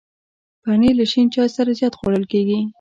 پنېر 0.63 0.93
له 0.99 1.05
شین 1.11 1.27
چای 1.33 1.49
سره 1.55 1.71
زیات 1.79 1.93
خوړل 1.99 2.23
کېږي. 2.31 2.59